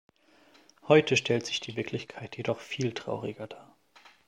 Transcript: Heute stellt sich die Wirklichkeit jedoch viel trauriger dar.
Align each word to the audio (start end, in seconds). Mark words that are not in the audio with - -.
Heute 0.87 1.15
stellt 1.15 1.45
sich 1.45 1.59
die 1.59 1.75
Wirklichkeit 1.75 2.35
jedoch 2.35 2.59
viel 2.59 2.91
trauriger 2.93 3.45
dar. 3.45 3.75